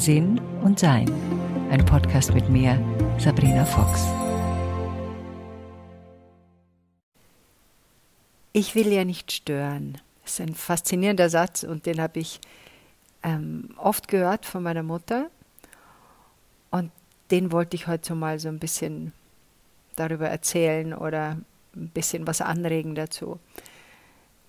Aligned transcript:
Sinn 0.00 0.40
und 0.62 0.78
Sein. 0.78 1.12
Ein 1.70 1.84
Podcast 1.84 2.32
mit 2.32 2.48
mir, 2.48 2.82
Sabrina 3.18 3.66
Fox. 3.66 4.06
Ich 8.54 8.74
will 8.74 8.90
ja 8.90 9.04
nicht 9.04 9.30
stören. 9.30 9.98
Das 10.22 10.32
ist 10.32 10.40
ein 10.40 10.54
faszinierender 10.54 11.28
Satz 11.28 11.64
und 11.64 11.84
den 11.84 12.00
habe 12.00 12.18
ich 12.18 12.40
ähm, 13.22 13.74
oft 13.76 14.08
gehört 14.08 14.46
von 14.46 14.62
meiner 14.62 14.82
Mutter. 14.82 15.28
Und 16.70 16.90
den 17.30 17.52
wollte 17.52 17.76
ich 17.76 17.86
heute 17.86 18.14
mal 18.14 18.38
so 18.38 18.48
ein 18.48 18.58
bisschen 18.58 19.12
darüber 19.96 20.30
erzählen 20.30 20.94
oder 20.94 21.36
ein 21.76 21.88
bisschen 21.88 22.26
was 22.26 22.40
anregen 22.40 22.94
dazu. 22.94 23.38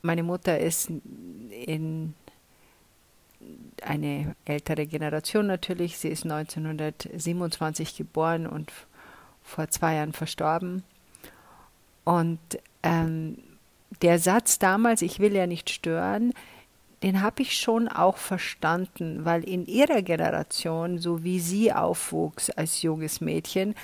Meine 0.01 0.23
Mutter 0.23 0.57
ist 0.59 0.89
in 1.49 2.13
eine 3.81 4.35
ältere 4.45 4.87
Generation 4.87 5.47
natürlich. 5.47 5.97
Sie 5.97 6.09
ist 6.09 6.23
1927 6.23 7.97
geboren 7.97 8.47
und 8.47 8.71
vor 9.43 9.67
zwei 9.69 9.95
Jahren 9.95 10.13
verstorben. 10.13 10.83
Und 12.03 12.39
ähm, 12.83 13.37
der 14.01 14.19
Satz 14.19 14.59
damals, 14.59 15.01
ich 15.01 15.19
will 15.19 15.33
ja 15.33 15.47
nicht 15.47 15.69
stören, 15.69 16.33
den 17.03 17.21
habe 17.21 17.41
ich 17.41 17.57
schon 17.57 17.87
auch 17.87 18.17
verstanden, 18.17 19.25
weil 19.25 19.43
in 19.43 19.65
ihrer 19.65 20.01
Generation, 20.01 20.99
so 20.99 21.23
wie 21.23 21.39
sie 21.39 21.73
aufwuchs 21.73 22.51
als 22.51 22.81
junges 22.83 23.21
Mädchen, 23.21 23.75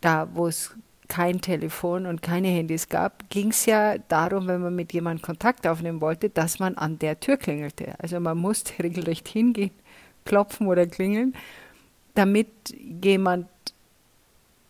da 0.00 0.28
wo 0.34 0.46
es 0.46 0.74
kein 1.10 1.40
Telefon 1.40 2.06
und 2.06 2.22
keine 2.22 2.48
Handys 2.48 2.88
gab, 2.88 3.28
ging 3.30 3.50
es 3.50 3.66
ja 3.66 3.98
darum, 3.98 4.46
wenn 4.46 4.62
man 4.62 4.74
mit 4.74 4.92
jemandem 4.92 5.22
Kontakt 5.22 5.66
aufnehmen 5.66 6.00
wollte, 6.00 6.30
dass 6.30 6.60
man 6.60 6.76
an 6.76 7.00
der 7.00 7.18
Tür 7.18 7.36
klingelte. 7.36 7.94
Also 7.98 8.20
man 8.20 8.38
musste 8.38 8.72
regelrecht 8.82 9.28
hingehen, 9.28 9.72
klopfen 10.24 10.68
oder 10.68 10.86
klingeln, 10.86 11.34
damit 12.14 12.48
jemand 13.02 13.48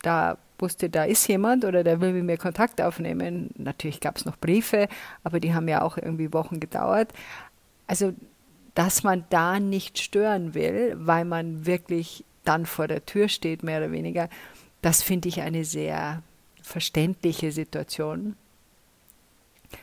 da 0.02 0.38
wusste, 0.58 0.88
da 0.88 1.04
ist 1.04 1.28
jemand 1.28 1.64
oder 1.64 1.84
der 1.84 2.00
will 2.00 2.12
mit 2.12 2.24
mir 2.24 2.38
Kontakt 2.38 2.80
aufnehmen. 2.80 3.50
Natürlich 3.56 4.00
gab 4.00 4.16
es 4.16 4.24
noch 4.24 4.38
Briefe, 4.38 4.88
aber 5.22 5.40
die 5.40 5.54
haben 5.54 5.68
ja 5.68 5.82
auch 5.82 5.98
irgendwie 5.98 6.32
Wochen 6.32 6.58
gedauert. 6.58 7.12
Also, 7.86 8.14
dass 8.74 9.02
man 9.02 9.24
da 9.28 9.60
nicht 9.60 9.98
stören 9.98 10.54
will, 10.54 10.94
weil 10.96 11.26
man 11.26 11.66
wirklich 11.66 12.24
dann 12.44 12.64
vor 12.64 12.88
der 12.88 13.04
Tür 13.04 13.28
steht, 13.28 13.62
mehr 13.62 13.78
oder 13.78 13.92
weniger, 13.92 14.30
das 14.80 15.02
finde 15.02 15.28
ich 15.28 15.42
eine 15.42 15.64
sehr 15.64 16.22
verständliche 16.70 17.52
Situation. 17.52 18.36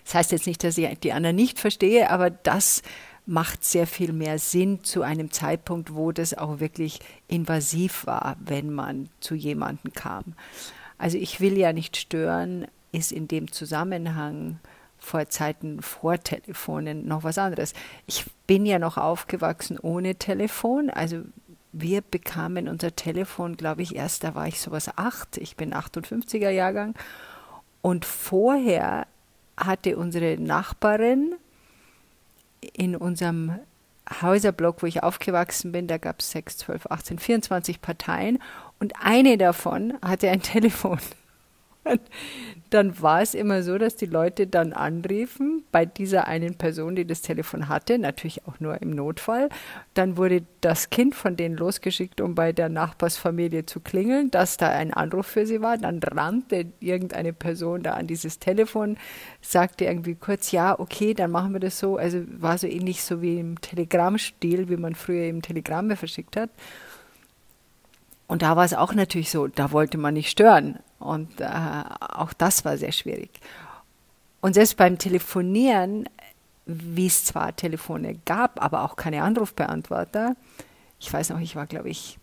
Das 0.04 0.16
heißt 0.16 0.32
jetzt 0.32 0.48
nicht, 0.48 0.64
dass 0.64 0.78
ich 0.78 1.00
die 1.00 1.14
anderen 1.14 1.36
nicht 1.36 1.60
verstehe, 1.60 2.10
aber 2.10 2.30
das 2.30 2.82
macht 3.26 3.64
sehr 3.64 3.88
viel 3.88 4.14
mehr 4.14 4.40
Sinn 4.40 4.84
zu 4.84 5.02
einem 5.02 5.32
Zeitpunkt, 5.32 5.94
wo 5.94 6.12
das 6.12 6.34
auch 6.34 6.60
wirklich 6.60 7.00
invasiv 7.28 8.06
war, 8.06 8.38
wenn 8.40 8.74
man 8.74 9.10
zu 9.20 9.36
jemandem 9.36 9.94
kam. 9.94 10.24
Also 10.98 11.18
ich 11.18 11.42
will 11.42 11.58
ja 11.58 11.74
nicht 11.74 11.98
stören, 11.98 12.68
ist 12.92 13.12
in 13.12 13.28
dem 13.28 13.52
Zusammenhang 13.52 14.60
vor 14.98 15.28
Zeiten 15.30 15.82
vor 15.82 16.18
Telefonen 16.18 17.06
noch 17.08 17.24
was 17.24 17.38
anderes. 17.38 17.74
Ich 18.08 18.26
bin 18.48 18.66
ja 18.66 18.80
noch 18.80 18.98
aufgewachsen 18.98 19.78
ohne 19.78 20.16
Telefon, 20.16 20.90
also 20.90 21.24
wir 21.82 22.02
bekamen 22.02 22.68
unser 22.68 22.96
Telefon, 22.96 23.58
glaube 23.58 23.82
ich, 23.82 23.96
erst, 23.96 24.24
da 24.24 24.36
war 24.36 24.48
ich 24.48 24.60
sowas 24.60 24.90
acht. 24.98 25.38
Ich 25.38 25.56
bin 25.56 25.74
58er 25.74 26.50
Jahrgang. 26.50 26.96
Und 27.82 28.06
vorher 28.06 29.08
hatte 29.56 29.98
unsere 29.98 30.38
Nachbarin 30.38 31.36
in 32.74 32.96
unserem 32.96 33.60
Häuserblock, 34.22 34.82
wo 34.82 34.88
ich 34.88 35.04
aufgewachsen 35.04 35.72
bin, 35.72 35.88
da 35.88 35.98
gab 35.98 36.20
es 36.20 36.32
6, 36.32 36.58
12, 36.58 36.86
18, 36.88 37.20
24 37.20 37.82
Parteien 37.82 38.40
und 38.80 38.94
eine 39.02 39.38
davon 39.38 39.98
hatte 40.02 40.30
ein 40.30 40.42
Telefon. 40.42 41.00
Und 41.90 42.02
dann 42.70 43.02
war 43.02 43.22
es 43.22 43.34
immer 43.34 43.64
so, 43.64 43.78
dass 43.78 43.96
die 43.96 44.08
Leute 44.08 44.46
dann 44.46 44.74
anriefen 44.74 45.64
bei 45.72 45.86
dieser 45.86 46.28
einen 46.28 46.56
Person, 46.56 46.96
die 46.96 47.06
das 47.06 47.22
Telefon 47.22 47.70
hatte, 47.70 47.98
natürlich 47.98 48.46
auch 48.46 48.60
nur 48.60 48.82
im 48.82 48.90
Notfall. 48.90 49.50
Dann 49.94 50.18
wurde 50.18 50.44
das 50.62 50.90
Kind 50.90 51.16
von 51.16 51.38
denen 51.38 51.56
losgeschickt, 51.56 52.20
um 52.20 52.36
bei 52.36 52.52
der 52.52 52.68
Nachbarsfamilie 52.70 53.66
zu 53.66 53.80
klingeln, 53.80 54.32
dass 54.32 54.58
da 54.58 54.70
ein 54.70 54.94
Anruf 54.94 55.28
für 55.28 55.46
sie 55.46 55.62
war. 55.62 55.78
Dann 55.78 56.00
rannte 56.00 56.66
irgendeine 56.80 57.32
Person 57.32 57.84
da 57.84 57.94
an 57.94 58.08
dieses 58.08 58.40
Telefon, 58.40 58.98
sagte 59.42 59.86
irgendwie 59.86 60.16
kurz, 60.16 60.52
ja, 60.52 60.78
okay, 60.78 61.14
dann 61.14 61.32
machen 61.32 61.54
wir 61.54 61.60
das 61.62 61.80
so. 61.80 61.98
Also 61.98 62.22
war 62.38 62.58
so 62.58 62.68
ähnlich 62.68 63.04
so 63.04 63.22
wie 63.22 63.40
im 63.40 63.62
Telegrammstil, 63.62 64.70
wie 64.70 64.78
man 64.78 64.96
früher 64.96 65.24
eben 65.24 65.42
Telegramme 65.42 65.96
verschickt 65.96 66.36
hat. 66.36 66.50
Und 68.28 68.42
da 68.42 68.58
war 68.58 68.66
es 68.66 68.74
auch 68.74 68.94
natürlich 68.94 69.32
so, 69.32 69.48
da 69.48 69.72
wollte 69.72 69.98
man 69.98 70.14
nicht 70.14 70.30
stören. 70.30 70.80
Und 71.00 71.42
äh, 71.42 71.48
auch 72.00 72.34
das 72.34 72.66
war 72.66 72.78
sehr 72.78 72.92
schwierig. 72.92 73.30
Und 74.42 74.54
selbst 74.54 74.78
beim 74.78 74.98
Telefonieren, 74.98 76.10
wie 76.66 77.08
es 77.08 77.26
zwar 77.26 77.56
Telefone 77.56 78.16
gab, 78.26 78.62
aber 78.62 78.84
auch 78.84 78.96
keine 78.96 79.24
Anrufbeantworter, 79.24 80.36
ich 81.00 81.12
weiß 81.12 81.30
noch, 81.30 81.40
ich 81.40 81.56
war, 81.56 81.68
glaube 81.68 81.90
ich, 81.90 82.18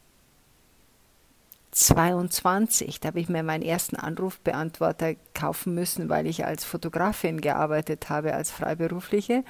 22, 1.75 3.01
da 3.01 3.09
habe 3.09 3.21
ich 3.21 3.29
mir 3.29 3.43
meinen 3.43 3.63
ersten 3.63 3.97
Anrufbeantworter 3.97 5.15
kaufen 5.35 5.75
müssen, 5.75 6.09
weil 6.09 6.27
ich 6.27 6.45
als 6.45 6.65
Fotografin 6.65 7.41
gearbeitet 7.41 8.09
habe, 8.11 8.35
als 8.35 8.53
Freiberufliche. 8.53 9.45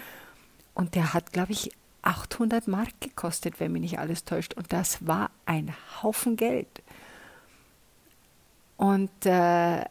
Und 0.72 0.94
der 0.94 1.12
hat, 1.12 1.32
glaube 1.32 1.52
ich, 1.52 1.70
800 2.00 2.66
Mark 2.66 2.88
gekostet, 3.00 3.60
wenn 3.60 3.72
mich 3.72 3.82
nicht 3.82 3.98
alles 3.98 4.24
täuscht. 4.24 4.54
Und 4.54 4.72
das 4.72 5.06
war 5.06 5.30
ein 5.44 5.74
Haufen 6.02 6.36
Geld. 6.36 6.82
Und 8.76 9.10
äh, 9.24 9.84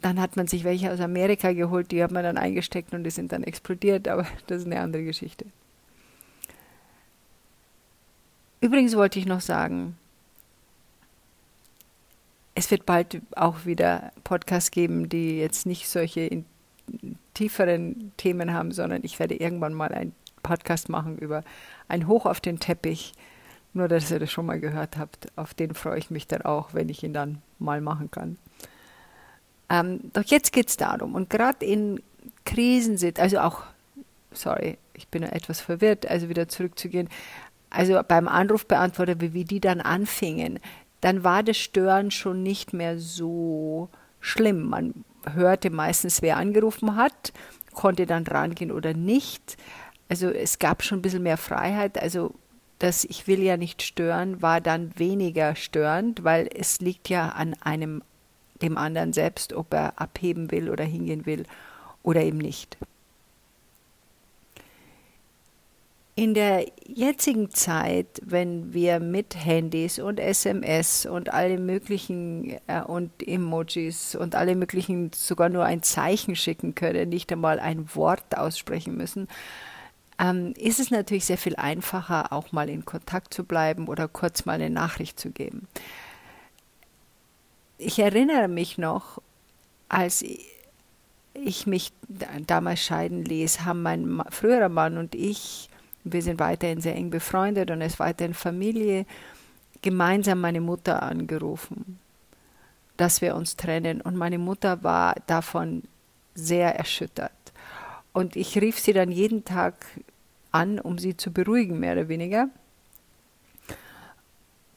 dann 0.00 0.20
hat 0.20 0.36
man 0.36 0.46
sich 0.46 0.64
welche 0.64 0.92
aus 0.92 1.00
Amerika 1.00 1.52
geholt, 1.52 1.90
die 1.92 2.02
hat 2.02 2.10
man 2.10 2.24
dann 2.24 2.36
eingesteckt 2.36 2.92
und 2.92 3.04
die 3.04 3.10
sind 3.10 3.32
dann 3.32 3.44
explodiert, 3.44 4.08
aber 4.08 4.26
das 4.46 4.62
ist 4.62 4.66
eine 4.66 4.80
andere 4.80 5.04
Geschichte. 5.04 5.46
Übrigens 8.60 8.96
wollte 8.96 9.18
ich 9.18 9.26
noch 9.26 9.40
sagen, 9.40 9.96
es 12.54 12.70
wird 12.70 12.86
bald 12.86 13.20
auch 13.34 13.64
wieder 13.64 14.12
Podcasts 14.24 14.70
geben, 14.70 15.08
die 15.08 15.38
jetzt 15.38 15.66
nicht 15.66 15.88
solche 15.88 16.44
tieferen 17.34 18.12
Themen 18.16 18.52
haben, 18.52 18.72
sondern 18.72 19.02
ich 19.04 19.18
werde 19.18 19.34
irgendwann 19.34 19.74
mal 19.74 19.92
einen 19.92 20.14
Podcast 20.42 20.88
machen 20.88 21.18
über 21.18 21.44
ein 21.88 22.06
Hoch 22.06 22.26
auf 22.26 22.40
den 22.40 22.60
Teppich 22.60 23.14
nur, 23.74 23.88
dass 23.88 24.10
ihr 24.10 24.18
das 24.18 24.30
schon 24.30 24.46
mal 24.46 24.60
gehört 24.60 24.96
habt. 24.96 25.28
Auf 25.36 25.54
den 25.54 25.74
freue 25.74 25.98
ich 25.98 26.10
mich 26.10 26.26
dann 26.26 26.42
auch, 26.42 26.74
wenn 26.74 26.88
ich 26.88 27.02
ihn 27.02 27.12
dann 27.12 27.42
mal 27.58 27.80
machen 27.80 28.10
kann. 28.10 28.36
Ähm, 29.68 30.00
doch 30.12 30.24
jetzt 30.24 30.52
geht 30.52 30.68
es 30.68 30.76
darum, 30.76 31.14
und 31.14 31.30
gerade 31.30 31.64
in 31.64 32.02
Krisen 32.44 32.98
sind, 32.98 33.18
also 33.18 33.38
auch, 33.38 33.62
sorry, 34.32 34.76
ich 34.92 35.08
bin 35.08 35.22
etwas 35.22 35.60
verwirrt, 35.60 36.06
also 36.06 36.28
wieder 36.28 36.48
zurückzugehen, 36.48 37.08
also 37.70 38.00
beim 38.06 38.28
Anrufbeantworter, 38.28 39.20
wie, 39.20 39.32
wie 39.32 39.44
die 39.44 39.60
dann 39.60 39.80
anfingen, 39.80 40.58
dann 41.00 41.24
war 41.24 41.42
das 41.42 41.56
Stören 41.56 42.10
schon 42.10 42.42
nicht 42.42 42.72
mehr 42.72 42.98
so 42.98 43.88
schlimm. 44.20 44.68
Man 44.68 45.04
hörte 45.34 45.70
meistens, 45.70 46.22
wer 46.22 46.36
angerufen 46.36 46.96
hat, 46.96 47.32
konnte 47.74 48.06
dann 48.06 48.26
rangehen 48.26 48.70
oder 48.70 48.94
nicht. 48.94 49.56
Also 50.08 50.28
es 50.28 50.58
gab 50.58 50.82
schon 50.82 50.98
ein 50.98 51.02
bisschen 51.02 51.22
mehr 51.22 51.38
Freiheit. 51.38 52.00
Also 52.00 52.34
das 52.82 53.04
Ich 53.04 53.28
will 53.28 53.40
ja 53.40 53.56
nicht 53.56 53.82
stören 53.82 54.42
war 54.42 54.60
dann 54.60 54.98
weniger 54.98 55.54
störend, 55.54 56.24
weil 56.24 56.48
es 56.52 56.80
liegt 56.80 57.08
ja 57.08 57.28
an 57.28 57.54
einem 57.62 58.02
dem 58.60 58.76
anderen 58.76 59.12
selbst, 59.12 59.52
ob 59.52 59.72
er 59.72 60.00
abheben 60.00 60.50
will 60.50 60.68
oder 60.68 60.84
hingehen 60.84 61.26
will 61.26 61.44
oder 62.02 62.22
eben 62.22 62.38
nicht. 62.38 62.76
In 66.14 66.34
der 66.34 66.66
jetzigen 66.86 67.50
Zeit, 67.50 68.20
wenn 68.22 68.74
wir 68.74 69.00
mit 69.00 69.34
Handys 69.34 69.98
und 69.98 70.20
SMS 70.20 71.06
und 71.06 71.32
alle 71.32 71.58
möglichen 71.58 72.58
äh, 72.66 72.82
und 72.82 73.10
Emojis 73.26 74.14
und 74.14 74.34
alle 74.34 74.54
möglichen 74.54 75.10
sogar 75.14 75.48
nur 75.48 75.64
ein 75.64 75.82
Zeichen 75.82 76.36
schicken 76.36 76.74
können, 76.74 77.08
nicht 77.08 77.32
einmal 77.32 77.58
ein 77.58 77.94
Wort 77.94 78.36
aussprechen 78.36 78.96
müssen, 78.96 79.26
ähm, 80.22 80.54
ist 80.56 80.78
es 80.78 80.90
natürlich 80.90 81.24
sehr 81.24 81.38
viel 81.38 81.56
einfacher, 81.56 82.32
auch 82.32 82.52
mal 82.52 82.68
in 82.68 82.84
Kontakt 82.84 83.34
zu 83.34 83.44
bleiben 83.44 83.88
oder 83.88 84.06
kurz 84.06 84.44
mal 84.44 84.52
eine 84.52 84.70
Nachricht 84.70 85.18
zu 85.18 85.30
geben. 85.30 85.66
Ich 87.76 87.98
erinnere 87.98 88.46
mich 88.46 88.78
noch, 88.78 89.20
als 89.88 90.24
ich 91.34 91.66
mich 91.66 91.92
damals 92.46 92.80
scheiden 92.80 93.24
ließ, 93.24 93.64
haben 93.64 93.82
mein 93.82 94.22
früherer 94.30 94.68
Mann 94.68 94.96
und 94.96 95.16
ich, 95.16 95.68
wir 96.04 96.22
sind 96.22 96.38
weiterhin 96.38 96.80
sehr 96.80 96.94
eng 96.94 97.10
befreundet 97.10 97.70
und 97.72 97.80
es 97.80 97.98
weiterhin 97.98 98.34
Familie, 98.34 99.06
gemeinsam 99.80 100.40
meine 100.40 100.60
Mutter 100.60 101.02
angerufen, 101.02 101.98
dass 102.96 103.22
wir 103.22 103.34
uns 103.34 103.56
trennen. 103.56 104.00
Und 104.00 104.14
meine 104.14 104.38
Mutter 104.38 104.84
war 104.84 105.16
davon 105.26 105.82
sehr 106.34 106.76
erschüttert. 106.76 107.32
Und 108.12 108.36
ich 108.36 108.60
rief 108.60 108.78
sie 108.78 108.92
dann 108.92 109.10
jeden 109.10 109.44
Tag 109.44 109.74
an, 110.52 110.78
um 110.78 110.98
sie 110.98 111.16
zu 111.16 111.32
beruhigen, 111.32 111.80
mehr 111.80 111.92
oder 111.92 112.08
weniger. 112.08 112.48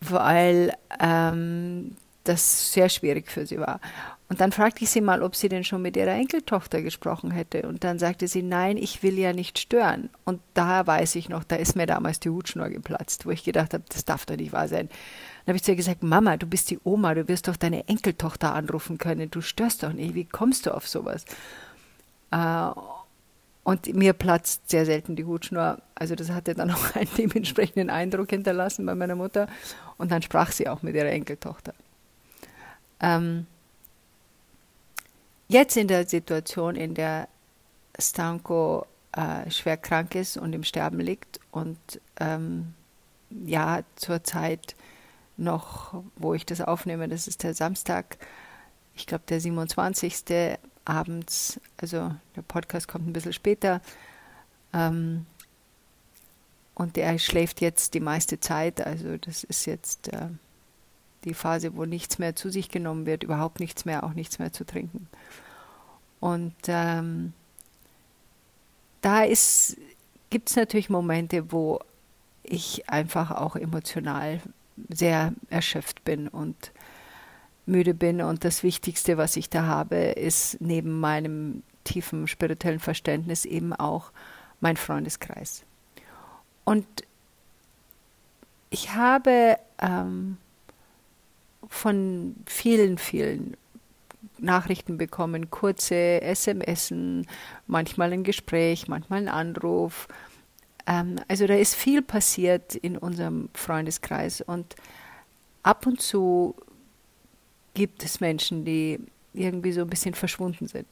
weil 0.02 0.74
ähm, 1.00 1.96
das 2.24 2.74
sehr 2.74 2.90
schwierig 2.90 3.32
für 3.32 3.46
sie 3.46 3.60
war. 3.60 3.80
Und 4.28 4.42
dann 4.42 4.52
fragte 4.52 4.84
ich 4.84 4.90
sie 4.90 5.02
mal, 5.02 5.22
ob 5.22 5.36
sie 5.36 5.50
denn 5.50 5.64
schon 5.64 5.84
mit 5.84 5.96
ihrer 5.96 6.14
Enkeltochter 6.14 6.82
gesprochen 6.82 7.30
hätte. 7.30 7.68
Und 7.68 7.84
dann 7.84 8.00
sagte 8.00 8.28
sie, 8.28 8.42
nein, 8.42 8.76
ich 8.78 9.04
will 9.04 9.20
ja 9.20 9.34
nicht 9.34 9.60
stören. 9.60 10.10
Und 10.24 10.42
da 10.56 10.88
weiß 10.88 11.16
ich 11.16 11.30
noch, 11.30 11.44
da 11.44 11.58
ist 11.58 11.76
mir 11.76 11.86
damals 11.86 12.20
die 12.20 12.32
Hutschnur 12.32 12.70
geplatzt, 12.70 13.28
wo 13.28 13.30
ich 13.30 13.44
gedacht 13.44 13.74
habe, 13.76 13.84
das 13.88 14.04
darf 14.04 14.26
doch 14.26 14.36
nicht 14.36 14.52
wahr 14.52 14.68
sein. 14.68 14.90
Dann 14.90 15.54
habe 15.54 15.58
ich 15.58 15.64
zu 15.64 15.72
ihr 15.72 15.78
gesagt, 15.78 16.02
Mama, 16.02 16.38
du 16.38 16.48
bist 16.48 16.72
die 16.72 16.80
Oma, 16.84 17.14
du 17.14 17.28
wirst 17.28 17.48
doch 17.48 17.56
deine 17.56 17.88
Enkeltochter 17.88 18.56
anrufen 18.56 18.98
können, 18.98 19.30
du 19.30 19.42
störst 19.42 19.84
doch 19.84 19.94
nicht, 19.94 20.16
wie 20.16 20.26
kommst 20.26 20.66
du 20.66 20.72
auf 20.72 20.88
sowas? 20.88 21.26
Äh, 22.32 22.70
und 23.66 23.96
mir 23.96 24.14
platzt 24.14 24.70
sehr 24.70 24.86
selten 24.86 25.16
die 25.16 25.26
Hutschnur. 25.26 25.82
Also 25.96 26.14
das 26.14 26.30
hatte 26.30 26.54
dann 26.54 26.70
auch 26.72 26.96
einen 26.96 27.10
dementsprechenden 27.18 27.90
Eindruck 27.90 28.30
hinterlassen 28.30 28.86
bei 28.86 28.94
meiner 28.94 29.16
Mutter. 29.16 29.48
Und 29.98 30.12
dann 30.12 30.22
sprach 30.22 30.52
sie 30.52 30.70
auch 30.70 30.84
mit 30.84 30.96
ihrer 30.96 31.10
Enkeltochter. 31.10 31.74
Ähm, 33.00 33.48
jetzt 35.48 35.76
in 35.78 35.88
der 35.88 36.08
Situation, 36.08 36.76
in 36.76 36.94
der 36.94 37.28
Stanko 37.98 38.86
äh, 39.14 39.50
schwer 39.50 39.78
krank 39.78 40.14
ist 40.14 40.38
und 40.38 40.54
im 40.54 40.64
Sterben 40.64 41.00
liegt 41.00 41.40
und 41.50 41.80
ähm, 42.20 42.76
ja, 43.32 43.82
zurzeit 43.96 44.76
noch, 45.38 46.04
wo 46.16 46.36
ich 46.36 46.46
das 46.46 46.62
aufnehme, 46.62 47.08
das 47.08 47.28
ist 47.28 47.42
der 47.42 47.56
Samstag, 47.56 48.18
ich 48.94 49.08
glaube 49.08 49.24
der 49.28 49.42
27. 49.42 50.60
abends, 50.86 51.60
also 51.78 52.12
der 52.36 52.42
Podcast 52.44 52.88
kommt 52.88 53.08
ein 53.08 53.14
bisschen 53.14 53.34
später. 53.34 53.82
Ähm, 54.74 55.26
und 56.76 56.98
er 56.98 57.18
schläft 57.20 57.62
jetzt 57.62 57.94
die 57.94 58.00
meiste 58.00 58.40
Zeit, 58.40 58.86
also 58.86 59.18
das 59.18 59.44
ist 59.44 59.66
jetzt 59.66 60.14
äh, 60.14 60.28
die 61.24 61.34
Phase, 61.34 61.76
wo 61.76 61.86
nichts 61.86 62.20
mehr 62.20 62.36
zu 62.36 62.50
sich 62.50 62.70
genommen 62.70 63.06
wird, 63.06 63.24
überhaupt 63.24 63.60
nichts 63.60 63.86
mehr, 63.86 64.04
auch 64.04 64.14
nichts 64.14 64.40
mehr 64.40 64.54
zu 64.54 64.66
trinken. 64.66 65.08
Und 66.20 66.56
ähm, 66.68 67.34
da 69.02 69.26
gibt 70.30 70.50
es 70.50 70.56
natürlich 70.56 70.90
Momente, 70.90 71.52
wo 71.52 71.80
ich 72.44 72.90
einfach 72.90 73.32
auch 73.32 73.56
emotional 73.56 74.42
sehr 74.90 75.34
erschöpft 75.50 76.04
bin 76.04 76.28
und 76.28 76.72
müde 77.66 77.94
bin. 77.94 78.22
Und 78.22 78.44
das 78.44 78.64
Wichtigste, 78.64 79.18
was 79.18 79.36
ich 79.36 79.50
da 79.50 79.66
habe, 79.66 79.96
ist 79.96 80.58
neben 80.62 81.00
meinem 81.00 81.64
tiefen 81.84 82.28
spirituellen 82.28 82.80
Verständnis 82.80 83.46
eben 83.46 83.74
auch 83.74 84.12
mein 84.60 84.78
Freundeskreis. 84.78 85.64
Und 86.64 86.86
ich 88.70 88.94
habe 88.96 89.58
ähm, 89.80 90.38
von 91.68 92.36
vielen, 92.46 92.98
vielen 92.98 93.56
Nachrichten 94.38 94.98
bekommen, 94.98 95.50
kurze 95.50 96.22
SMS, 96.22 96.94
manchmal 97.68 98.12
ein 98.12 98.24
Gespräch, 98.24 98.88
manchmal 98.88 99.20
ein 99.20 99.30
Anruf. 99.30 100.08
Ähm, 100.88 101.18
also 101.28 101.48
da 101.48 101.56
ist 101.56 101.76
viel 101.76 102.02
passiert 102.02 102.76
in 102.76 102.98
unserem 102.98 103.50
Freundeskreis 103.54 104.42
und 104.42 104.76
ab 105.64 105.86
und 105.86 106.02
zu 106.02 106.56
gibt 107.76 108.04
es 108.04 108.20
Menschen, 108.20 108.66
die 108.66 109.00
irgendwie 109.34 109.72
so 109.72 109.82
ein 109.82 109.90
bisschen 109.90 110.16
verschwunden 110.16 110.68
sind. 110.68 110.88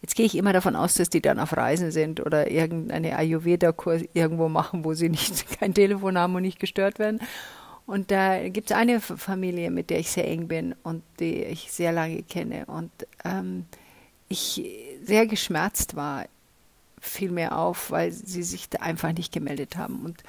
Jetzt 0.00 0.16
gehe 0.16 0.26
ich 0.26 0.36
immer 0.36 0.52
davon 0.52 0.74
aus, 0.74 0.94
dass 0.94 1.10
die 1.10 1.20
dann 1.20 1.38
auf 1.38 1.56
Reisen 1.56 1.92
sind 1.92 2.24
oder 2.24 2.50
irgendeine 2.50 3.16
Ayurveda-Kurs 3.16 4.02
irgendwo 4.14 4.48
machen, 4.48 4.84
wo 4.84 4.94
sie 4.94 5.08
nicht 5.08 5.46
kein 5.60 5.74
Telefon 5.74 6.18
haben 6.18 6.34
und 6.34 6.42
nicht 6.42 6.58
gestört 6.58 6.98
werden. 6.98 7.20
Und 7.86 8.10
da 8.10 8.48
gibt 8.48 8.70
es 8.70 8.76
eine 8.76 9.00
Familie, 9.00 9.70
mit 9.70 9.90
der 9.90 9.98
ich 9.98 10.10
sehr 10.10 10.26
eng 10.26 10.48
bin 10.48 10.74
und 10.82 11.02
die 11.20 11.44
ich 11.44 11.70
sehr 11.70 11.92
lange 11.92 12.22
kenne. 12.22 12.64
Und 12.66 12.90
ähm, 13.24 13.66
ich 14.28 14.64
sehr 15.04 15.26
geschmerzt 15.26 15.94
war, 15.94 16.26
fiel 17.00 17.30
mir 17.30 17.56
auf, 17.56 17.90
weil 17.90 18.12
sie 18.12 18.42
sich 18.42 18.68
da 18.68 18.78
einfach 18.80 19.12
nicht 19.12 19.32
gemeldet 19.32 19.76
haben. 19.76 20.04
Und, 20.04 20.22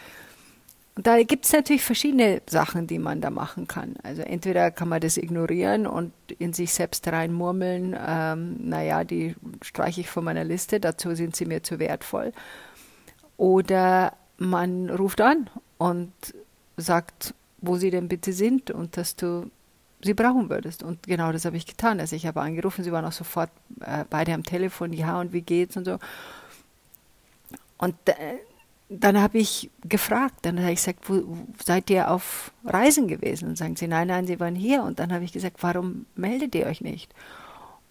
und 0.95 1.07
da 1.07 1.21
gibt 1.23 1.45
es 1.45 1.53
natürlich 1.53 1.83
verschiedene 1.83 2.41
Sachen, 2.47 2.85
die 2.85 2.99
man 2.99 3.19
da 3.19 3.31
machen 3.31 3.67
kann. 3.67 3.95
Also 4.03 4.21
entweder 4.21 4.69
kann 4.69 4.89
man 4.89 5.01
das 5.01 5.17
ignorieren 5.17 5.87
und 5.87 6.13
in 6.37 6.53
sich 6.53 6.71
selbst 6.71 7.07
reinmurmeln, 7.07 7.97
ähm, 7.99 8.57
naja, 8.59 9.03
die 9.03 9.35
streiche 9.63 10.01
ich 10.01 10.09
von 10.09 10.23
meiner 10.23 10.43
Liste, 10.43 10.79
dazu 10.79 11.15
sind 11.15 11.35
sie 11.35 11.45
mir 11.45 11.63
zu 11.63 11.79
wertvoll. 11.79 12.31
Oder 13.37 14.13
man 14.37 14.91
ruft 14.91 15.19
an 15.21 15.49
und 15.79 16.13
sagt, 16.77 17.33
wo 17.57 17.77
sie 17.77 17.89
denn 17.89 18.07
bitte 18.07 18.31
sind 18.31 18.69
und 18.69 18.95
dass 18.95 19.15
du 19.15 19.49
sie 20.03 20.13
brauchen 20.13 20.49
würdest. 20.49 20.83
Und 20.83 21.03
genau 21.03 21.31
das 21.31 21.45
habe 21.45 21.57
ich 21.57 21.65
getan. 21.65 21.99
Also 21.99 22.15
ich 22.15 22.27
habe 22.27 22.41
angerufen, 22.41 22.83
sie 22.83 22.91
waren 22.91 23.05
auch 23.05 23.13
sofort 23.13 23.49
äh, 23.79 24.05
beide 24.07 24.33
am 24.33 24.43
Telefon, 24.43 24.93
ja, 24.93 25.19
und 25.19 25.33
wie 25.33 25.41
geht's 25.41 25.75
und 25.75 25.85
so. 25.85 25.97
Und 27.79 27.95
äh, 28.05 28.37
dann 28.89 29.19
habe 29.19 29.37
ich 29.37 29.71
gefragt, 29.87 30.39
dann 30.43 30.59
habe 30.59 30.71
ich 30.71 30.77
gesagt, 30.77 31.09
wo, 31.09 31.37
seid 31.63 31.89
ihr 31.89 32.11
auf 32.11 32.51
Reisen 32.65 33.07
gewesen? 33.07 33.49
Und 33.49 33.57
sagen 33.57 33.75
sie, 33.75 33.87
nein, 33.87 34.07
nein, 34.07 34.27
sie 34.27 34.39
waren 34.39 34.55
hier. 34.55 34.83
Und 34.83 34.99
dann 34.99 35.11
habe 35.11 35.23
ich 35.23 35.31
gesagt, 35.31 35.57
warum 35.61 36.05
meldet 36.15 36.53
ihr 36.55 36.65
euch 36.65 36.81
nicht? 36.81 37.13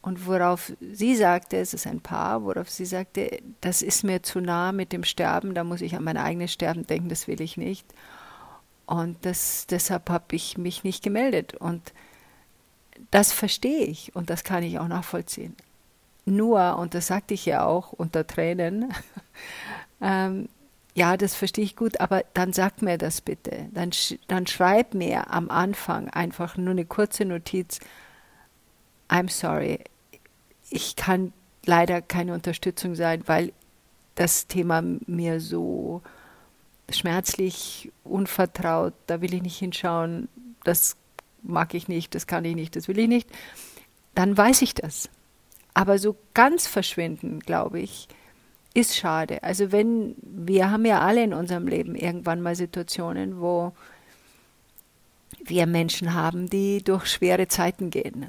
Und 0.00 0.26
worauf 0.26 0.72
sie 0.80 1.14
sagte, 1.14 1.58
es 1.58 1.74
ist 1.74 1.86
ein 1.86 2.00
Paar, 2.00 2.42
worauf 2.42 2.68
sie 2.68 2.84
sagte, 2.84 3.40
das 3.60 3.82
ist 3.82 4.02
mir 4.02 4.22
zu 4.22 4.40
nah 4.40 4.72
mit 4.72 4.92
dem 4.92 5.04
Sterben, 5.04 5.54
da 5.54 5.62
muss 5.62 5.80
ich 5.80 5.94
an 5.94 6.04
mein 6.04 6.16
eigenes 6.16 6.52
Sterben 6.52 6.86
denken, 6.86 7.08
das 7.08 7.28
will 7.28 7.40
ich 7.40 7.56
nicht. 7.56 7.86
Und 8.86 9.24
das, 9.24 9.66
deshalb 9.68 10.10
habe 10.10 10.34
ich 10.34 10.58
mich 10.58 10.82
nicht 10.82 11.04
gemeldet. 11.04 11.54
Und 11.54 11.92
das 13.12 13.32
verstehe 13.32 13.86
ich 13.86 14.14
und 14.16 14.28
das 14.28 14.44
kann 14.44 14.64
ich 14.64 14.78
auch 14.78 14.88
nachvollziehen. 14.88 15.56
Nur, 16.24 16.78
und 16.78 16.94
das 16.94 17.08
sagte 17.08 17.34
ich 17.34 17.46
ja 17.46 17.64
auch 17.64 17.92
unter 17.92 18.26
Tränen, 18.26 18.92
ähm, 20.00 20.48
ja, 20.94 21.16
das 21.16 21.34
verstehe 21.34 21.64
ich 21.64 21.76
gut, 21.76 22.00
aber 22.00 22.24
dann 22.34 22.52
sag 22.52 22.82
mir 22.82 22.98
das 22.98 23.20
bitte. 23.20 23.68
Dann, 23.72 23.92
sch 23.92 24.16
dann 24.28 24.46
schreib 24.46 24.94
mir 24.94 25.32
am 25.32 25.50
Anfang 25.50 26.10
einfach 26.10 26.56
nur 26.56 26.72
eine 26.72 26.84
kurze 26.84 27.24
Notiz. 27.24 27.78
I'm 29.08 29.30
sorry, 29.30 29.80
ich 30.70 30.96
kann 30.96 31.32
leider 31.64 32.02
keine 32.02 32.34
Unterstützung 32.34 32.94
sein, 32.94 33.22
weil 33.26 33.52
das 34.14 34.46
Thema 34.46 34.82
mir 35.06 35.40
so 35.40 36.02
schmerzlich, 36.90 37.90
unvertraut, 38.05 38.94
da 39.06 39.20
will 39.20 39.32
ich 39.34 39.43
nicht 39.43 39.58
hinschauen, 39.58 40.28
das 40.64 40.96
mag 41.43 41.74
ich 41.74 41.88
nicht, 41.88 42.14
das 42.14 42.26
kann 42.26 42.44
ich 42.44 42.55
nicht, 42.55 42.76
das 42.76 42.88
will 42.88 42.98
ich 42.98 43.08
nicht, 43.08 43.31
dann 44.14 44.36
weiß 44.36 44.62
ich 44.62 44.74
das. 44.74 45.08
Aber 45.74 45.98
so 45.98 46.17
ganz 46.34 46.67
verschwinden, 46.67 47.40
glaube 47.40 47.81
ich, 47.81 48.08
ist 48.74 48.96
schade. 48.96 49.43
Also 49.43 49.72
wenn, 49.72 50.14
wir 50.22 50.70
haben 50.70 50.84
ja 50.84 51.00
alle 51.00 51.22
in 51.22 51.34
unserem 51.34 51.67
Leben 51.69 51.94
irgendwann 51.94 52.41
mal 52.41 52.55
Situationen, 52.55 53.41
wo 53.41 53.72
wir 55.44 55.67
Menschen 55.67 56.14
haben, 56.14 56.48
die 56.48 56.82
durch 56.82 57.06
schwere 57.06 57.48
Zeiten 57.48 57.91
gehen. 57.91 58.26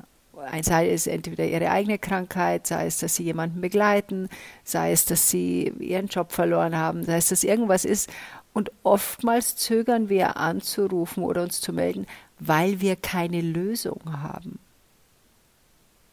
Sei 0.62 0.89
es 0.89 1.07
entweder 1.07 1.45
ihre 1.45 1.69
eigene 1.69 1.97
Krankheit, 1.97 2.67
sei 2.67 2.88
es, 2.88 2.97
dass 2.97 3.15
sie 3.15 3.23
jemanden 3.23 3.62
begleiten, 3.62 4.27
sei 4.65 4.91
es, 4.91 5.05
dass 5.05 5.29
sie 5.29 5.71
ihren 5.79 6.07
Job 6.07 6.33
verloren 6.33 6.75
haben, 6.75 7.03
sei 7.03 7.15
es, 7.17 7.29
dass 7.29 7.45
irgendwas 7.45 7.85
ist, 7.85 8.09
und 8.51 8.71
oftmals 8.83 9.55
zögern 9.55 10.09
wir 10.09 10.38
anzurufen 10.38 11.23
oder 11.23 11.43
uns 11.43 11.62
zu 11.62 11.71
melden, 11.73 12.05
weil 12.39 12.81
wir 12.81 12.95
keine 12.95 13.41
Lösung 13.41 14.01
haben. 14.05 14.59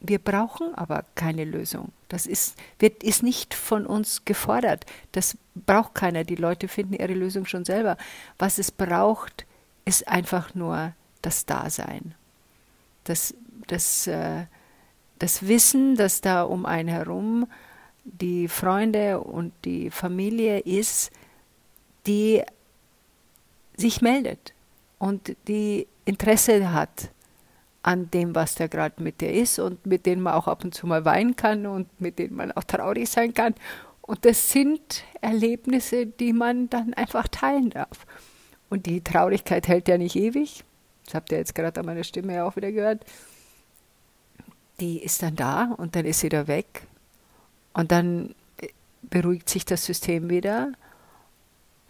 Wir 0.01 0.19
brauchen 0.19 0.75
aber 0.75 1.05
keine 1.15 1.45
Lösung. 1.45 1.93
Das 2.09 2.27
ist, 2.27 2.57
wird, 2.79 3.03
ist 3.05 3.23
nicht 3.23 3.53
von 3.53 3.87
uns 3.87 4.25
gefordert. 4.25 4.87
Das 5.13 5.37
braucht 5.55 5.95
keiner. 5.95 6.25
Die 6.25 6.37
Leute 6.37 6.69
finden 6.69 6.95
ihre 6.95 7.13
Lösung 7.13 7.45
schon 7.45 7.67
selber. 7.67 7.99
Was 8.39 8.59
es 8.59 8.71
braucht, 8.71 9.45
ist 9.85 10.09
einfach 10.09 10.55
nur 10.55 10.95
das 11.21 11.45
Dasein. 11.45 12.15
Das, 13.05 13.35
das, 13.67 14.07
äh, 14.07 14.47
das 15.19 15.47
Wissen, 15.47 15.97
dass 15.97 16.23
da 16.23 16.43
um 16.45 16.65
einen 16.65 16.89
herum 16.89 17.47
die 18.05 18.49
Freunde 18.49 19.21
und 19.21 19.53
die 19.65 19.91
Familie 19.91 20.61
ist, 20.61 21.11
die 22.07 22.43
sich 23.77 24.01
meldet 24.01 24.55
und 24.99 25.37
die 25.47 25.87
Interesse 26.05 26.73
hat 26.73 27.11
an 27.83 28.11
dem, 28.11 28.35
was 28.35 28.55
da 28.55 28.67
gerade 28.67 29.03
mit 29.03 29.21
dir 29.21 29.33
ist 29.33 29.59
und 29.59 29.87
mit 29.87 30.07
denen 30.07 30.23
man 30.23 30.35
auch 30.35 30.49
ab 30.49 30.65
und 30.65 30.75
zu 30.75 30.87
mal 30.87 31.05
weinen 31.05 31.37
kann 31.37 31.67
und 31.67 32.01
mit 32.01 32.19
denen 32.19 32.37
man 32.37 32.53
auch 32.53 32.65
traurig 32.65 33.09
sein 33.09 33.33
kann. 33.33 33.55
Und 34.03 34.25
das 34.25 34.51
sind 34.51 35.05
Erlebnisse, 35.21 36.07
die 36.07 36.33
man 36.33 36.69
dann 36.69 36.95
einfach 36.95 37.29
teilen 37.29 37.71
darf. 37.71 38.07
Und 38.69 38.87
die 38.87 39.03
Traurigkeit 39.03 39.69
hält 39.69 39.89
ja 39.89 39.99
nicht 39.99 40.17
ewig. 40.17 40.65
Das 41.07 41.15
habt 41.15 41.33
ihr 41.33 41.39
jetzt 41.39 41.55
gerade 41.55 41.81
an 41.81 41.87
meiner 41.87 42.05
Stimme 42.05 42.35
ja 42.35 42.45
auch 42.45 42.57
wieder 42.57 42.73
gehört. 42.73 43.05
Die 44.81 45.03
ist 45.03 45.23
dann 45.23 45.37
da 45.37 45.75
und 45.77 45.97
dann 45.97 46.05
ist 46.05 46.21
sie 46.21 46.29
da 46.29 46.47
weg. 46.47 46.87
Und 47.73 47.93
dann 47.93 48.35
beruhigt 49.03 49.49
sich 49.49 49.65
das 49.65 49.85
System 49.85 50.29
wieder 50.29 50.73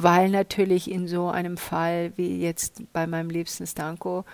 weil 0.03 0.31
natürlich 0.31 0.91
in 0.91 1.07
so 1.07 1.29
einem 1.29 1.57
Fall 1.57 2.13
wie 2.17 2.41
jetzt 2.41 2.83
bei 2.93 3.07
meinem 3.07 3.31
liebsten 3.31 3.67
Stanko 3.67 4.25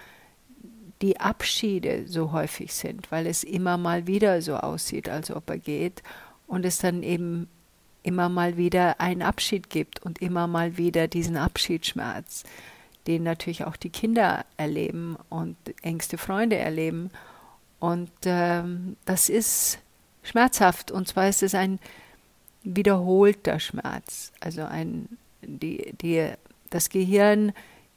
die 1.02 1.20
Abschiede 1.20 2.04
so 2.06 2.32
häufig 2.32 2.72
sind, 2.74 3.10
weil 3.12 3.26
es 3.26 3.44
immer 3.44 3.76
mal 3.76 4.06
wieder 4.06 4.40
so 4.42 4.56
aussieht, 4.56 5.08
als 5.08 5.30
ob 5.30 5.48
er 5.50 5.58
geht 5.58 6.02
und 6.46 6.64
es 6.64 6.78
dann 6.78 7.02
eben 7.02 7.48
immer 8.02 8.28
mal 8.28 8.56
wieder 8.56 9.00
einen 9.00 9.22
Abschied 9.22 9.68
gibt 9.68 10.02
und 10.02 10.22
immer 10.22 10.46
mal 10.46 10.76
wieder 10.78 11.08
diesen 11.08 11.36
Abschiedsschmerz, 11.36 12.44
den 13.06 13.24
natürlich 13.24 13.64
auch 13.64 13.76
die 13.76 13.90
Kinder 13.90 14.44
erleben 14.56 15.16
und 15.28 15.56
engste 15.82 16.16
Freunde 16.16 16.56
erleben. 16.56 17.10
Und 17.78 18.10
ähm, 18.24 18.96
das 19.04 19.28
ist 19.28 19.80
schmerzhaft 20.22 20.90
und 20.90 21.08
zwar 21.08 21.28
ist 21.28 21.42
es 21.42 21.54
ein 21.54 21.78
wiederholter 22.62 23.60
Schmerz, 23.60 24.32
also 24.40 24.62
ein 24.62 25.08
die, 25.42 25.92
die, 26.00 26.30
das 26.70 26.90
Gehirn 26.90 27.52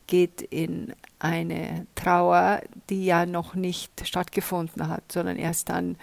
geht 0.10 0.42
in 0.42 0.94
eine 1.20 1.86
Trauer, 1.94 2.62
die 2.90 3.06
ja 3.06 3.28
noch 3.28 3.54
nicht 3.54 4.08
stattgefunden 4.08 4.88
hat, 4.88 5.12
sondern 5.12 5.38
erst 5.38 5.70
dann 5.70 5.98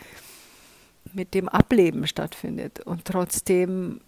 mit 1.13 1.35
dem 1.35 1.49
Ableben 1.49 2.07
stattfindet. 2.07 2.81
Und 2.81 3.05
trotzdem 3.05 4.01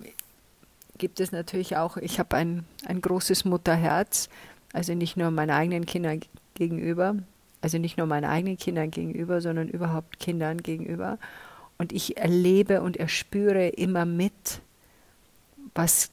gibt 0.99 1.19
es 1.19 1.33
natürlich 1.33 1.77
auch, 1.77 1.97
ich 1.97 2.21
habe 2.21 2.37
ein, 2.37 2.65
ein 2.87 3.01
großes 3.01 3.45
Mutterherz, 3.45 4.29
also 4.73 4.95
nicht 4.95 5.17
nur 5.17 5.33
meinen 5.33 5.51
eigenen 5.51 5.85
Kindern 5.85 6.21
gegenüber, 6.55 7.17
also 7.61 7.79
nicht 7.79 7.99
nur 7.99 8.07
meinen 8.07 8.25
eigenen 8.25 8.57
Kindern 8.57 8.93
gegenüber, 8.93 9.41
sondern 9.41 9.69
überhaupt 9.69 10.21
Kindern 10.21 10.63
gegenüber. 10.63 11.19
Und 11.77 11.93
ich 11.93 12.17
erlebe 12.17 12.83
und 12.83 12.97
erspüre 12.97 13.69
immer 13.69 14.05
mit, 14.05 14.61
was 15.75 16.11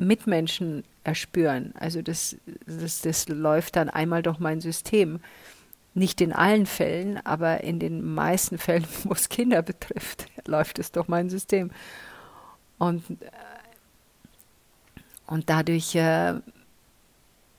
Mitmenschen 0.00 0.84
erspüren. 1.04 1.72
Also 1.78 2.02
das, 2.02 2.36
das, 2.66 3.02
das 3.02 3.28
läuft 3.28 3.76
dann 3.76 3.88
einmal 3.88 4.22
durch 4.22 4.38
mein 4.38 4.60
System. 4.60 5.20
Nicht 5.94 6.20
in 6.20 6.32
allen 6.32 6.66
Fällen, 6.66 7.24
aber 7.24 7.62
in 7.62 7.78
den 7.78 8.14
meisten 8.14 8.58
Fällen, 8.58 8.86
wo 9.04 9.12
es 9.12 9.28
Kinder 9.28 9.62
betrifft, 9.62 10.26
läuft 10.46 10.78
es 10.78 10.92
durch 10.92 11.08
mein 11.08 11.30
System. 11.30 11.70
Und, 12.78 13.08
äh, 13.10 13.30
und 15.26 15.50
dadurch, 15.50 15.94
äh, 15.94 16.34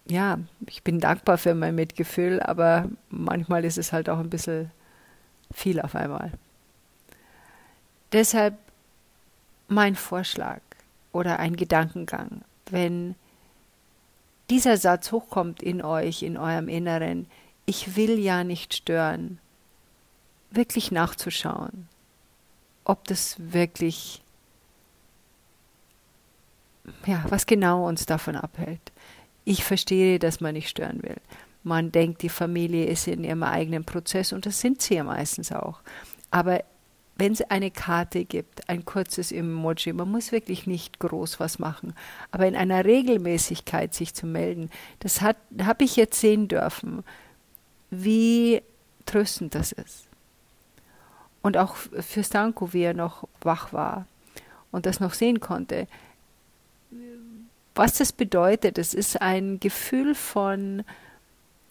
ja, 0.08 0.40
ich 0.68 0.84
bin 0.84 1.00
dankbar 1.00 1.38
für 1.38 1.54
mein 1.54 1.76
Mitgefühl, 1.76 2.42
aber 2.42 2.90
manchmal 3.10 3.64
ist 3.66 3.78
es 3.78 3.94
halt 3.94 4.10
auch 4.10 4.20
ein 4.20 4.30
bisschen 4.30 4.72
viel 5.54 5.80
auf 5.80 5.96
einmal. 5.96 6.32
Deshalb 8.12 8.58
mein 9.68 9.96
Vorschlag 9.96 10.60
oder 11.12 11.40
ein 11.40 11.56
Gedankengang, 11.56 12.42
wenn 12.70 13.16
dieser 14.50 14.78
Satz 14.78 15.12
hochkommt 15.12 15.64
in 15.64 15.82
euch, 15.82 16.24
in 16.24 16.38
eurem 16.38 16.68
Inneren, 16.68 17.28
ich 17.66 17.96
will 17.96 18.20
ja 18.20 18.44
nicht 18.44 18.74
stören, 18.74 19.40
wirklich 20.52 20.92
nachzuschauen, 20.92 21.88
ob 22.84 23.06
das 23.06 23.36
wirklich, 23.38 24.22
ja, 27.06 27.24
was 27.30 27.46
genau 27.46 27.88
uns 27.88 28.06
davon 28.06 28.36
abhält. 28.36 28.92
Ich 29.46 29.64
verstehe, 29.64 30.20
dass 30.20 30.42
man 30.42 30.54
nicht 30.54 30.70
stören 30.70 31.02
will. 31.04 31.18
Man 31.64 31.92
denkt, 31.92 32.22
die 32.22 32.30
Familie 32.30 32.86
ist 32.86 33.08
in 33.08 33.24
ihrem 33.24 33.44
eigenen 33.44 33.86
Prozess 33.86 34.34
und 34.34 34.46
das 34.46 34.60
sind 34.60 34.82
sie 34.82 34.96
ja 34.96 35.04
meistens 35.04 35.52
auch. 35.52 35.80
Aber 36.32 36.64
wenn 37.22 37.34
es 37.34 37.42
eine 37.52 37.70
Karte 37.70 38.26
gibt, 38.26 38.68
ein 38.68 38.84
kurzes 38.84 39.32
Emoji, 39.32 39.94
man 39.94 40.10
muss 40.10 40.32
wirklich 40.32 40.66
nicht 40.66 40.98
groß 40.98 41.40
was 41.40 41.60
machen, 41.60 41.94
aber 42.32 42.48
in 42.48 42.56
einer 42.56 42.84
Regelmäßigkeit 42.84 43.94
sich 43.94 44.16
zu 44.16 44.26
melden, 44.26 44.72
das 45.02 45.22
habe 45.22 45.38
ich 45.84 45.98
jetzt 45.98 46.20
sehen 46.20 46.48
dürfen, 46.48 47.04
wie 47.92 48.64
tröstend 49.06 49.54
das 49.54 49.72
ist. 49.72 50.08
Und 51.44 51.58
auch 51.58 51.76
für 51.76 52.24
Stanko, 52.24 52.74
wie 52.74 52.82
er 52.82 52.96
noch 52.96 53.28
wach 53.42 53.72
war 53.72 54.08
und 54.72 54.88
das 54.88 55.00
noch 55.00 55.14
sehen 55.14 55.40
konnte. 55.40 55.88
Was 57.76 58.00
das 58.00 58.14
bedeutet, 58.14 58.80
es 58.80 58.96
ist 58.96 59.22
ein 59.22 59.60
Gefühl 59.60 60.16
von 60.16 60.84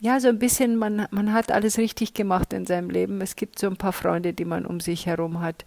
ja, 0.00 0.18
so 0.18 0.28
ein 0.28 0.38
bisschen, 0.38 0.76
man, 0.76 1.06
man 1.10 1.32
hat 1.32 1.52
alles 1.52 1.76
richtig 1.76 2.14
gemacht 2.14 2.52
in 2.54 2.64
seinem 2.64 2.88
Leben. 2.88 3.20
Es 3.20 3.36
gibt 3.36 3.58
so 3.58 3.66
ein 3.66 3.76
paar 3.76 3.92
Freunde, 3.92 4.32
die 4.32 4.46
man 4.46 4.64
um 4.64 4.80
sich 4.80 5.06
herum 5.06 5.40
hat, 5.40 5.64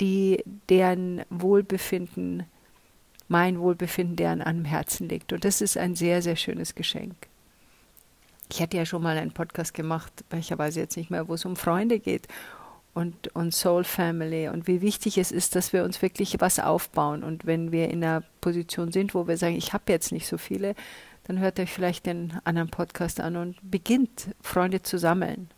die 0.00 0.42
deren 0.68 1.22
Wohlbefinden, 1.30 2.44
mein 3.28 3.60
Wohlbefinden, 3.60 4.16
deren 4.16 4.42
am 4.42 4.64
Herzen 4.64 5.08
liegt. 5.08 5.32
Und 5.32 5.44
das 5.44 5.60
ist 5.60 5.78
ein 5.78 5.94
sehr, 5.94 6.20
sehr 6.20 6.36
schönes 6.36 6.74
Geschenk. 6.74 7.14
Ich 8.50 8.60
hatte 8.60 8.76
ja 8.76 8.86
schon 8.86 9.02
mal 9.02 9.16
einen 9.16 9.32
Podcast 9.32 9.72
gemacht, 9.72 10.12
welcherweise 10.30 10.80
jetzt 10.80 10.96
nicht 10.96 11.10
mehr, 11.10 11.28
wo 11.28 11.34
es 11.34 11.44
um 11.44 11.54
Freunde 11.54 12.00
geht 12.00 12.26
und, 12.94 13.28
und 13.36 13.54
Soul 13.54 13.84
Family 13.84 14.48
und 14.48 14.66
wie 14.66 14.80
wichtig 14.80 15.18
es 15.18 15.30
ist, 15.30 15.54
dass 15.54 15.72
wir 15.72 15.84
uns 15.84 16.02
wirklich 16.02 16.40
was 16.40 16.58
aufbauen. 16.58 17.22
Und 17.22 17.46
wenn 17.46 17.70
wir 17.70 17.88
in 17.88 18.02
einer 18.02 18.24
Position 18.40 18.90
sind, 18.90 19.14
wo 19.14 19.28
wir 19.28 19.36
sagen, 19.36 19.54
ich 19.54 19.72
habe 19.72 19.92
jetzt 19.92 20.10
nicht 20.10 20.26
so 20.26 20.38
viele, 20.38 20.74
dann 21.28 21.38
hört 21.38 21.60
euch 21.60 21.70
vielleicht 21.70 22.06
den 22.06 22.32
anderen 22.44 22.70
Podcast 22.70 23.20
an 23.20 23.36
und 23.36 23.56
beginnt, 23.62 24.34
Freunde 24.40 24.82
zu 24.82 24.98
sammeln. 24.98 25.50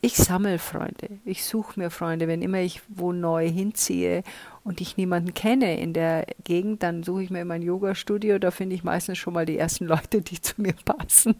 Ich 0.00 0.14
sammle 0.16 0.60
Freunde, 0.60 1.18
ich 1.24 1.44
suche 1.44 1.80
mir 1.80 1.90
Freunde. 1.90 2.28
Wenn 2.28 2.42
immer 2.42 2.60
ich 2.60 2.82
wo 2.88 3.12
neu 3.12 3.48
hinziehe 3.50 4.22
und 4.62 4.80
ich 4.80 4.96
niemanden 4.96 5.34
kenne 5.34 5.80
in 5.80 5.92
der 5.92 6.26
Gegend, 6.44 6.84
dann 6.84 7.02
suche 7.02 7.24
ich 7.24 7.30
mir 7.30 7.40
immer 7.40 7.54
ein 7.54 7.62
Yoga-Studio. 7.62 8.38
Da 8.38 8.52
finde 8.52 8.76
ich 8.76 8.84
meistens 8.84 9.18
schon 9.18 9.34
mal 9.34 9.46
die 9.46 9.58
ersten 9.58 9.86
Leute, 9.86 10.20
die 10.20 10.40
zu 10.40 10.54
mir 10.58 10.74
passen. 10.84 11.34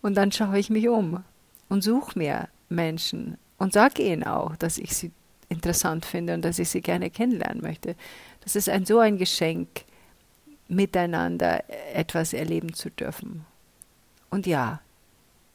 Und 0.00 0.14
dann 0.14 0.32
schaue 0.32 0.58
ich 0.58 0.70
mich 0.70 0.88
um 0.88 1.24
und 1.68 1.82
suche 1.82 2.18
mir 2.18 2.48
Menschen 2.68 3.36
und 3.58 3.72
sage 3.72 4.02
ihnen 4.02 4.24
auch, 4.24 4.56
dass 4.56 4.78
ich 4.78 4.96
sie 4.96 5.10
interessant 5.48 6.06
finde 6.06 6.34
und 6.34 6.44
dass 6.44 6.58
ich 6.58 6.68
sie 6.68 6.80
gerne 6.80 7.10
kennenlernen 7.10 7.62
möchte. 7.62 7.96
Das 8.42 8.56
ist 8.56 8.68
ein 8.68 8.86
so 8.86 8.98
ein 8.98 9.18
Geschenk, 9.18 9.85
miteinander 10.68 11.64
etwas 11.94 12.32
erleben 12.32 12.72
zu 12.74 12.90
dürfen. 12.90 13.44
Und 14.30 14.46
ja, 14.46 14.80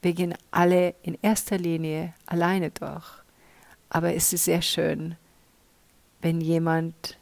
wir 0.02 0.14
gehen 0.14 0.34
alle 0.50 0.96
in 1.04 1.18
erster 1.22 1.58
Linie 1.58 2.14
alleine 2.26 2.72
durch. 2.72 3.06
Aber 3.90 4.14
es 4.14 4.32
ist 4.34 4.46
sehr 4.46 4.62
schön, 4.62 5.16
wenn 6.22 6.40
jemand 6.42 7.18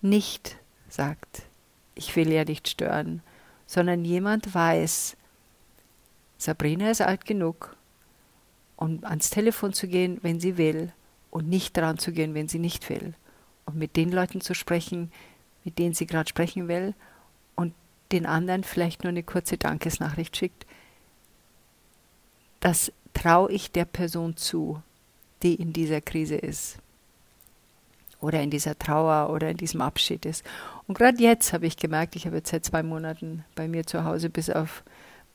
nicht 0.00 0.56
sagt, 0.88 1.42
ich 1.94 2.16
will 2.16 2.32
ja 2.32 2.44
nicht 2.44 2.68
stören, 2.68 3.22
sondern 3.66 4.04
jemand 4.04 4.54
weiß, 4.54 5.16
Sabrina 6.38 6.90
ist 6.90 7.02
alt 7.02 7.26
genug, 7.26 7.76
um 8.76 9.04
ans 9.04 9.28
Telefon 9.30 9.74
zu 9.74 9.86
gehen, 9.86 10.18
wenn 10.22 10.40
sie 10.40 10.56
will, 10.56 10.92
und 11.30 11.48
nicht 11.48 11.76
dran 11.76 11.98
zu 11.98 12.12
gehen, 12.12 12.34
wenn 12.34 12.48
sie 12.48 12.58
nicht 12.58 12.88
will. 12.88 13.14
Und 13.66 13.76
mit 13.76 13.94
den 13.96 14.10
Leuten 14.10 14.40
zu 14.40 14.54
sprechen, 14.54 15.12
mit 15.64 15.78
denen 15.78 15.94
sie 15.94 16.06
gerade 16.06 16.28
sprechen 16.28 16.68
will 16.68 16.94
und 17.56 17.74
den 18.12 18.26
anderen 18.26 18.64
vielleicht 18.64 19.04
nur 19.04 19.10
eine 19.10 19.22
kurze 19.22 19.56
Dankesnachricht 19.56 20.36
schickt, 20.36 20.66
das 22.60 22.92
traue 23.14 23.50
ich 23.52 23.70
der 23.70 23.84
Person 23.84 24.36
zu, 24.36 24.82
die 25.42 25.54
in 25.54 25.72
dieser 25.72 26.00
Krise 26.00 26.36
ist 26.36 26.78
oder 28.20 28.42
in 28.42 28.50
dieser 28.50 28.78
Trauer 28.78 29.30
oder 29.30 29.50
in 29.50 29.56
diesem 29.56 29.80
Abschied 29.80 30.26
ist. 30.26 30.44
Und 30.86 30.98
gerade 30.98 31.22
jetzt 31.22 31.52
habe 31.52 31.66
ich 31.66 31.76
gemerkt, 31.76 32.16
ich 32.16 32.26
habe 32.26 32.36
jetzt 32.36 32.50
seit 32.50 32.64
zwei 32.64 32.82
Monaten 32.82 33.44
bei 33.54 33.66
mir 33.66 33.86
zu 33.86 34.04
Hause 34.04 34.28
bis 34.28 34.50
auf 34.50 34.84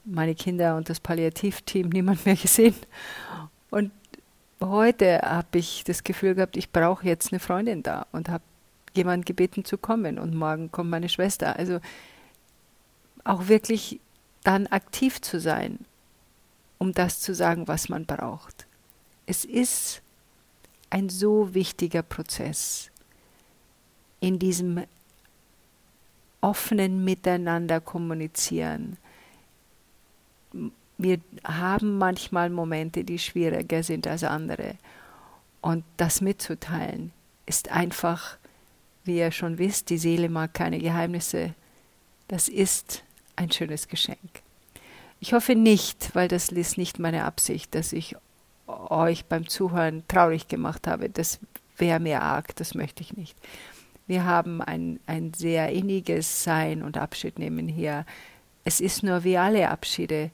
meine 0.04 0.36
Kinder 0.36 0.78
und 0.78 0.90
das 0.90 1.00
Palliativteam 1.00 1.90
niemand 1.90 2.26
mehr 2.26 2.36
gesehen. 2.36 2.76
Und 3.72 3.92
heute 4.62 5.22
habe 5.22 5.58
ich 5.58 5.84
das 5.84 6.04
Gefühl 6.04 6.36
gehabt, 6.36 6.58
ich 6.58 6.72
brauche 6.72 7.06
jetzt 7.08 7.32
eine 7.34 7.40
Freundin 7.40 7.82
da 7.82 8.06
und 8.12 8.30
habe 8.30 8.44
jemand 8.96 9.26
gebeten 9.26 9.66
zu 9.66 9.78
kommen 9.78 10.20
und 10.20 10.36
morgen 10.36 10.72
kommt 10.72 10.90
meine 10.90 11.10
Schwester. 11.10 11.58
Also 11.58 11.80
auch 13.24 13.48
wirklich 13.48 14.00
dann 14.44 14.68
aktiv 14.68 15.22
zu 15.22 15.40
sein, 15.40 15.80
um 16.78 16.94
das 16.94 17.20
zu 17.20 17.34
sagen, 17.34 17.68
was 17.68 17.90
man 17.90 18.06
braucht. 18.06 18.68
Es 19.26 19.44
ist 19.44 20.02
ein 20.90 21.10
so 21.10 21.54
wichtiger 21.54 22.04
Prozess 22.04 22.92
in 24.20 24.40
diesem 24.40 24.84
offenen 26.42 27.04
Miteinander 27.04 27.82
kommunizieren. 27.82 28.98
Wir 30.98 31.20
haben 31.44 31.98
manchmal 31.98 32.50
Momente, 32.50 33.04
die 33.04 33.20
schwieriger 33.20 33.84
sind 33.84 34.08
als 34.08 34.24
andere. 34.24 34.76
Und 35.62 35.84
das 35.98 36.22
mitzuteilen 36.22 37.12
ist 37.48 37.72
einfach 37.72 38.38
wie 39.06 39.18
ihr 39.18 39.32
schon 39.32 39.58
wisst, 39.58 39.90
die 39.90 39.98
Seele 39.98 40.30
mag 40.30 40.54
keine 40.54 40.80
Geheimnisse. 40.80 41.54
Das 42.28 42.48
ist 42.48 43.04
ein 43.36 43.52
schönes 43.52 43.88
Geschenk. 43.88 44.42
Ich 45.20 45.34
hoffe 45.34 45.56
nicht, 45.56 46.14
weil 46.14 46.28
das 46.28 46.50
ist 46.50 46.78
nicht 46.78 47.00
meine 47.00 47.24
Absicht, 47.24 47.76
dass 47.76 47.94
ich 47.94 48.16
euch 48.68 49.26
beim 49.26 49.48
Zuhören 49.48 50.04
traurig 50.08 50.48
gemacht 50.48 50.88
habe. 50.88 51.10
Das 51.10 51.40
wäre 51.78 52.00
mir 52.00 52.22
arg, 52.22 52.56
das 52.56 52.74
möchte 52.74 53.02
ich 53.02 53.16
nicht. 53.16 53.38
Wir 54.08 54.26
haben 54.26 54.62
ein, 54.62 55.00
ein 55.08 55.34
sehr 55.34 55.72
inniges 55.72 56.44
Sein 56.44 56.84
und 56.84 56.98
Abschiednehmen 56.98 57.68
hier. 57.68 58.06
Es 58.64 58.80
ist 58.80 59.04
nur 59.04 59.24
wie 59.24 59.38
alle 59.38 59.70
Abschiede 59.70 60.32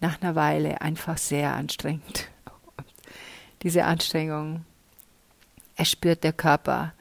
nach 0.00 0.20
einer 0.20 0.34
Weile 0.34 0.80
einfach 0.80 1.18
sehr 1.18 1.54
anstrengend. 1.54 2.28
Und 2.76 2.86
diese 3.62 3.84
Anstrengung 3.84 4.64
erspürt 5.76 6.24
der 6.24 6.32
Körper, 6.32 6.92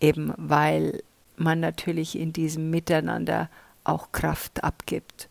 eben 0.00 0.34
weil 0.36 1.02
man 1.36 1.60
natürlich 1.60 2.18
in 2.18 2.32
diesem 2.32 2.70
Miteinander 2.70 3.48
auch 3.84 4.12
Kraft 4.12 4.62
abgibt. 4.62 5.28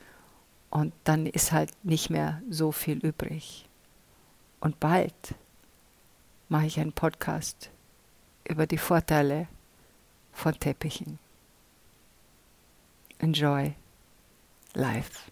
Und 0.70 0.94
dann 1.04 1.26
ist 1.26 1.52
halt 1.52 1.72
nicht 1.84 2.10
mehr 2.10 2.42
so 2.50 2.72
viel 2.72 2.98
übrig. 2.98 3.68
Und 4.60 4.80
bald 4.80 5.36
mache 6.48 6.66
ich 6.66 6.80
einen 6.80 6.94
Podcast 6.94 7.70
über 8.48 8.68
die 8.68 8.78
Vorteile 8.78 9.48
von 10.34 10.54
Teppichen. 10.54 11.20
Enjoy 13.20 13.74
life. 14.74 15.32